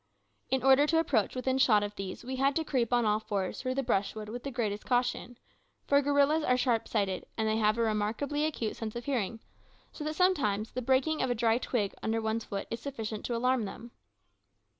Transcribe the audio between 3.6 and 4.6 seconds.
through the brushwood with the